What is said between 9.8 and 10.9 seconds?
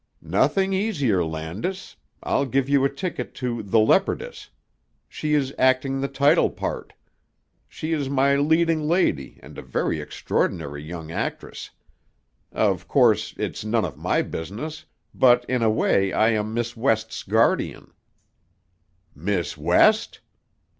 extraordinary